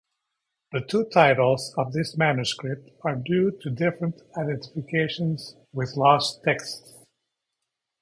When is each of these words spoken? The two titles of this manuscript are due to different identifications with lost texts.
The 0.71 0.81
two 0.81 1.05
titles 1.13 1.75
of 1.77 1.93
this 1.93 2.17
manuscript 2.17 2.89
are 3.03 3.17
due 3.17 3.51
to 3.61 3.69
different 3.69 4.19
identifications 4.35 5.55
with 5.73 5.95
lost 5.95 6.41
texts. 6.43 7.05